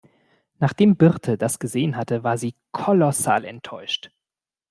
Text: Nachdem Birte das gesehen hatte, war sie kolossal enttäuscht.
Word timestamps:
Nachdem 0.57 0.95
Birte 0.95 1.37
das 1.37 1.59
gesehen 1.59 1.95
hatte, 1.95 2.23
war 2.23 2.35
sie 2.39 2.55
kolossal 2.71 3.45
enttäuscht. 3.45 4.09